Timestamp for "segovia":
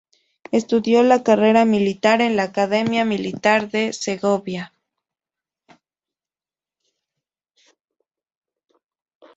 3.93-4.73